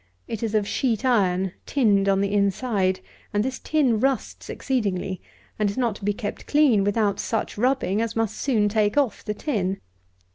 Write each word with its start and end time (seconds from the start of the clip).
It 0.27 0.41
is 0.41 0.55
of 0.55 0.67
sheet 0.67 1.05
iron, 1.05 1.51
tinned 1.67 2.09
on 2.09 2.21
the 2.21 2.33
inside, 2.33 3.01
and 3.35 3.45
this 3.45 3.59
tin 3.59 3.99
rusts 3.99 4.49
exceedingly, 4.49 5.21
and 5.59 5.69
is 5.69 5.77
not 5.77 5.95
to 5.97 6.03
be 6.05 6.11
kept 6.11 6.47
clean 6.47 6.83
without 6.83 7.19
such 7.19 7.55
rubbing 7.55 8.01
as 8.01 8.15
must 8.15 8.35
soon 8.35 8.67
take 8.67 8.97
off 8.97 9.23
the 9.23 9.35
tin. 9.35 9.79